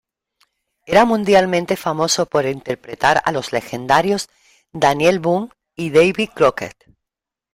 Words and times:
Era 0.87 1.05
mundialmente 1.05 1.75
famoso 1.77 2.25
por 2.25 2.47
interpretar 2.47 3.21
a 3.23 3.31
los 3.31 3.51
legendarios 3.51 4.29
Daniel 4.73 5.19
Boone 5.19 5.49
y 5.75 5.91
Davy 5.91 6.27
Crockett. 6.27 6.89